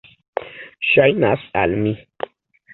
[0.93, 1.95] Ŝajnas al mi.